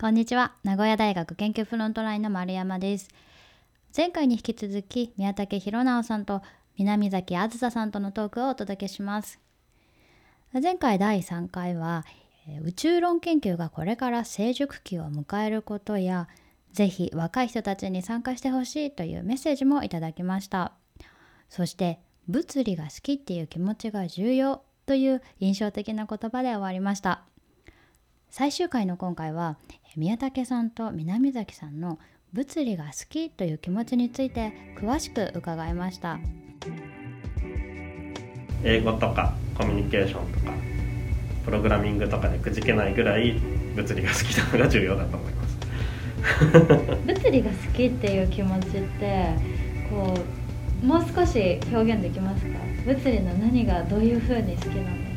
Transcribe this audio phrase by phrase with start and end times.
[0.00, 0.52] こんにちは。
[0.62, 3.08] 名古屋大学研究フロントラインの丸山です。
[3.96, 6.40] 前回に引き続き宮武弘直さんと
[6.76, 9.40] 南崎あずささんとのトークをお届けします。
[10.52, 12.04] 前回第3回は
[12.64, 16.28] 宇宙論研究がこれから成熟期を迎えることや
[16.72, 20.74] ぜひ若い人たちに参加してほしいというメッセージもいただきました。
[21.48, 27.27] そして物理が好きっていう気持ちが重要という印象的な言葉で終わりました。
[28.30, 29.56] 最終回の今回は
[29.96, 31.98] 宮武さんと南崎さんの
[32.32, 36.18] 物理が好きという気持ちについて詳しく伺いました。
[38.64, 40.52] 英語とかコミュニケーションとか
[41.44, 43.34] プログラミングとかでくじけないぐらい
[43.76, 45.58] 物理が好きなのが重要だと思います。
[47.06, 49.28] 物理が好きっていう気持ちって
[49.88, 50.14] こ
[50.82, 52.58] うもう少し表現できますか？
[52.84, 55.07] 物理の何がどういうふうに好きなんですか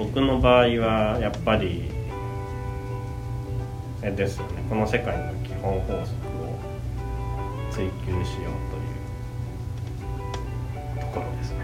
[0.00, 1.90] 僕の場合はやっぱり
[4.02, 4.64] えですよね。
[4.66, 6.58] この世界の基本法則を
[7.70, 8.78] 追求しようと
[10.96, 11.58] いうところですね。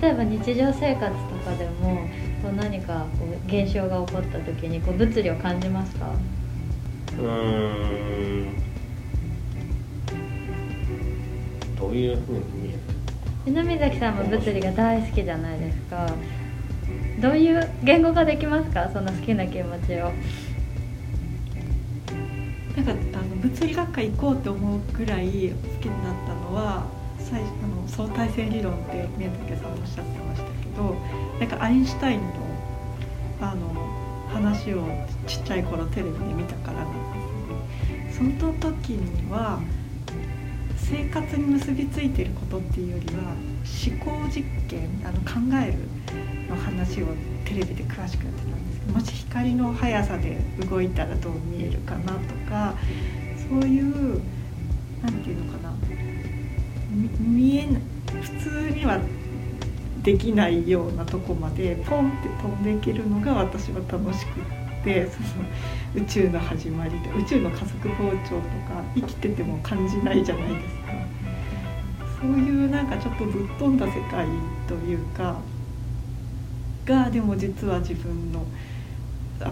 [0.00, 2.06] 例えば日常生活とかでも
[2.44, 6.12] こう何かこう現象が起こった時にこう物理を感じますか？
[7.18, 8.54] うーん。
[11.76, 12.78] どういうふうに見えて
[13.46, 16.06] 南崎さんも物理が大好きじゃないですか
[17.20, 18.90] どういう言語化できますか？
[18.92, 20.12] その好きな気持ちを
[22.76, 26.86] なんかあの物理学科行こうって思うくらい好きになったのは
[27.18, 30.96] 最あの相対性理論って宮武さんもおっしゃってましたけど
[31.38, 32.26] なんかアインシュタインの
[33.40, 33.72] あの
[34.32, 34.84] 話を
[35.26, 36.92] ちっちゃい頃テレビで見たからなん
[38.08, 38.34] ですね。
[38.38, 39.60] その時には
[40.90, 45.78] 生活に結びついてることっていうよりは思考実験あの考える
[46.48, 47.06] の話を
[47.44, 50.36] テレビで詳しくやってたんですけどもし光の速さで
[50.68, 52.74] 動いたらどう見えるかなとか
[53.48, 54.20] そういう
[55.02, 55.74] 何て言うのかな
[57.18, 57.82] 見えない
[58.20, 59.00] 普通には
[60.02, 64.63] できないようなとこまでポンって飛んでいけるのが私は楽しくて。
[64.84, 68.36] ってその宇宙の始まりで宇宙の加速膨張と
[68.68, 70.82] か生きてても感じないじゃないですか
[72.20, 74.26] そういうなんかちょっとぶっ飛んだ世界
[74.68, 75.40] というか
[76.84, 78.44] がでも実は自分の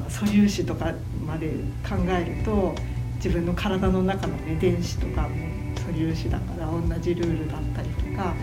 [0.09, 0.93] 素粒子とか
[1.27, 1.49] まで
[1.89, 2.75] 考えると
[3.17, 5.29] 自分の体の中のね電子とかも
[5.77, 8.35] 素粒子だから同じルールだったりとか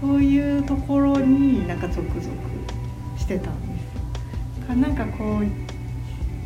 [0.00, 4.74] そういうところになんかゾクゾクしてたんですよ。
[4.74, 5.73] なんかこう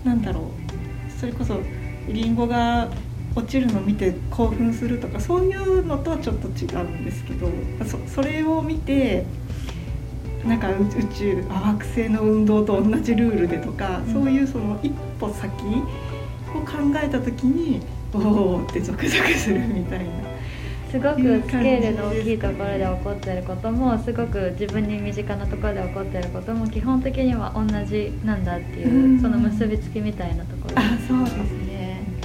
[0.05, 1.61] なんだろうそれこそ
[2.09, 2.89] リンゴが
[3.35, 7.49] 落ちるのを見て興奮するとかそういうのとはちょっと違うんですけど
[7.85, 9.27] そそれを見て
[10.45, 17.81] なんか宇宙惑星の運動と同じルールでとか、うん、そういうその一歩先を考えた時に
[18.15, 20.38] おおってゾクゾクするみたいな。
[20.91, 30.79] すごくスケールの大きいところで起こってることもすごく自分に身近なところで起こってることも基本的には同じなんだっていう、うん、その結びつきみたいなところ。
[30.79, 32.19] あそうですね。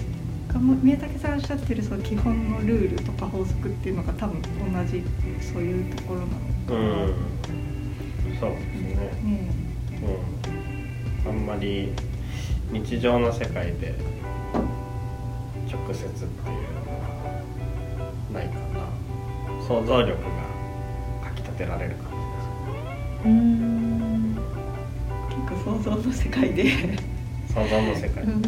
[0.82, 4.48] 宮武さんおっしゃってるその基本のルールとか法則っていうのが多分同
[4.86, 5.04] じ
[5.42, 7.14] そういうところなのかな、うん、
[8.40, 9.12] そうですね、
[11.26, 11.92] うん、あんまり
[12.72, 13.94] 日常の世界で
[15.70, 16.74] 直接っていう
[18.34, 18.90] ないかな。
[19.68, 20.18] 想像力が
[21.30, 24.36] かきたてられる感じですうん。
[25.30, 26.64] 結構想像の世界で。
[27.54, 28.42] 想像の世界、うん、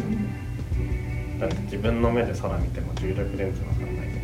[1.38, 3.96] だって自分の目で空見ても重力レンズわかん。
[3.96, 4.16] ないで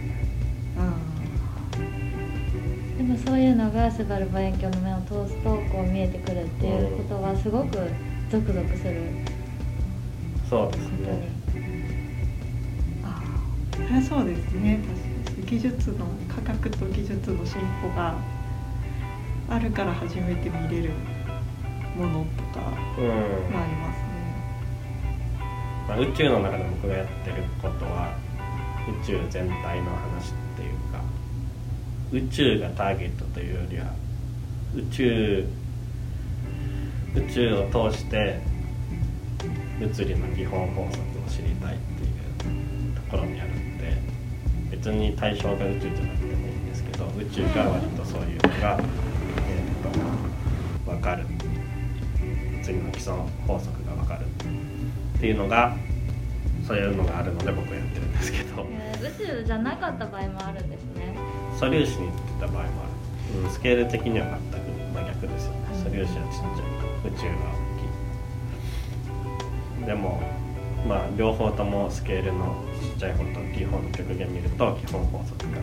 [2.98, 7.78] でもそういうのがスバル望遠鏡の目を通すとこう見えてくるっていうことはすごく
[8.28, 9.02] ゾクゾクする。
[10.50, 11.28] そうですね。
[13.04, 13.22] あ
[13.98, 14.80] あそうですね。
[14.86, 15.21] 確かに
[15.52, 18.16] 技術の科学と技術の進歩が
[19.50, 20.94] あるから初めて見れる
[21.94, 24.16] ものとかもありますね、
[25.88, 28.16] まあ、宇宙の中で僕がやってることは
[29.02, 31.04] 宇宙全体の話っていうか
[32.12, 33.92] 宇宙がターゲットというよりは
[34.74, 35.46] 宇宙
[37.14, 38.40] 宇宙を通して
[39.78, 43.71] 物理の基本法則を知りたいっていうところにある
[44.72, 48.80] 別に対象が宇宙じゃなくてもいいんですけど宇宙が割とそういうのが、
[49.46, 51.24] えー、と分かる。
[52.62, 53.12] 次の基礎
[53.46, 55.76] 法則が分かるっていうのが
[56.66, 60.62] そういうのがあるので僕はやってるんですけど、えー、宇宙じゃなかった場合もある。
[60.64, 61.16] んですね
[61.58, 62.64] 素粒子に行ってた場合もあ
[63.34, 65.58] る、うん、スケール的には全く真逆ですよね。
[65.74, 66.72] 素粒子はちっちゃい。
[67.04, 67.34] 宇宙が
[69.78, 69.86] 大きい。
[69.86, 70.22] でも
[70.86, 75.58] まあ両方ともスケールのちっちゃい方と大きい方の極限見ると基本法則が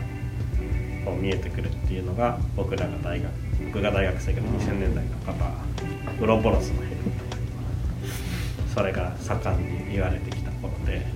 [1.04, 3.30] こう見えてくるっていうのが僕らが大学
[3.66, 6.96] 僕が大学生けど2000年代のカバーウロボロスのヘル
[8.74, 11.06] それが盛んに言われてきた頃で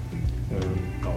[0.53, 1.11] うんと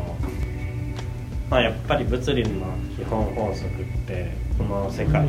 [1.50, 5.28] まあやっぱり物理の基本法則ってこの世界を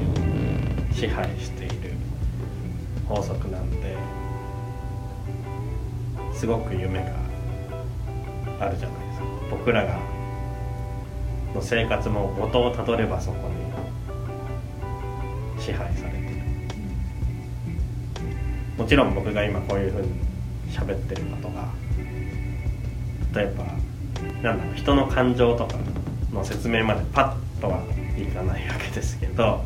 [0.92, 1.92] 支配している
[3.08, 3.96] 法則なんで
[6.34, 7.27] すごく夢が
[8.60, 9.24] あるじゃないですか。
[9.50, 9.98] 僕らが
[11.54, 13.48] の生活も元をたどればそこ
[15.56, 16.22] に支配されてる。
[18.76, 20.08] もちろん僕が今こういうふうに
[20.70, 21.68] 喋ってることが
[23.34, 23.64] 例えば
[24.42, 25.76] なんだろう人の感情とか
[26.32, 27.82] の説明までパッとは
[28.16, 29.64] いかないわけですけど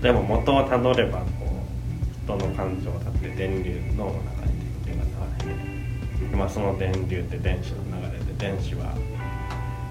[0.00, 4.52] でも元をたどればこう人の感情だって電流脳の中に
[4.84, 5.04] 電流が
[5.44, 5.81] 流れて
[6.30, 8.94] まあその電流って電子の流れで電子は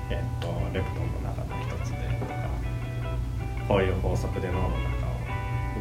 [0.10, 2.34] えっとレプトンの中の一つでとか
[3.68, 4.80] こういう法則で脳の中を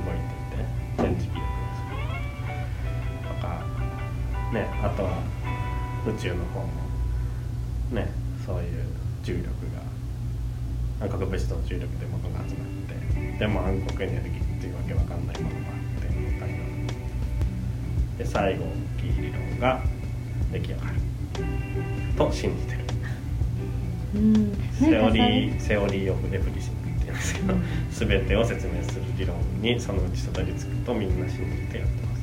[0.05, 3.29] 動いていて電磁気力です。
[3.29, 3.65] とか
[4.53, 5.23] ねあとは
[6.07, 6.67] 宇宙の方も
[7.93, 8.11] ね
[8.47, 8.85] そういう
[9.23, 9.47] 重力
[11.01, 12.69] が暗黒物質の重力で物が集まっ
[13.33, 16.09] てでも暗黒エネルギーっていうわけわかんないものがあって
[16.41, 16.67] 他には
[18.19, 18.65] で最後
[18.99, 19.83] 大きい理論が
[20.53, 20.97] 出来上がる。
[22.17, 22.81] と信じてる。
[24.15, 24.53] うん。
[24.73, 27.55] セオリーー Theory of Everything って言うんですけど、
[28.17, 30.03] 全てを説明する理論にその。
[30.05, 32.23] うちたどり着くとみんな信じてやってます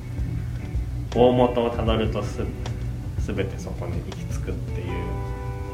[1.16, 2.40] 大元をたどるとす
[3.20, 4.88] 全てそこに行き着くっていう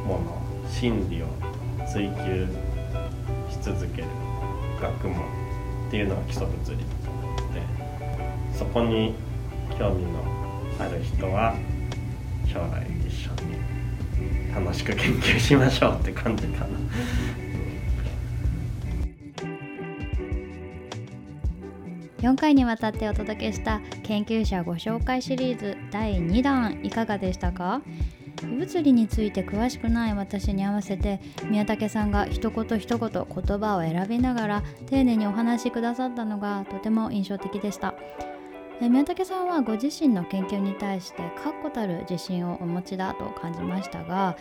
[0.07, 0.43] もの。
[0.69, 1.27] 真理を
[1.91, 2.47] 追求
[3.49, 4.07] し続ける
[4.81, 5.19] 学問
[5.87, 6.15] っていうの。
[6.15, 6.83] が基礎物理で
[8.57, 9.13] そこに
[9.77, 10.43] 興味の。
[10.79, 11.55] ある人は
[12.51, 16.79] 将来一緒に楽しく研究しましょうって感じかな。
[22.21, 27.81] 4回にわたってお届けした研究者ご紹介シリーズ第2弾いかがでしたか？
[28.43, 31.19] 物理について詳しくない私に合わせて
[31.49, 37.93] 宮武さんが一言一言言葉を選びながら丁寧にお話しくださったのがとても印象的でした
[38.81, 44.35] え宮武さんはご自身の研究に対して確固たる自信をお持ちだと感じましたが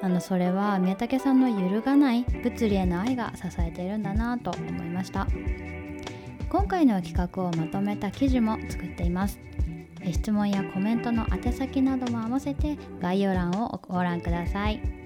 [0.00, 5.26] あのそれは宮武さんの揺るがない物理への愛が支えているんだなと思いました。
[6.50, 9.38] 今回の企画をまとめた記事も作っています。
[10.10, 14.97] 質問やコメントの宛先なども合わせて概要欄をご覧ください。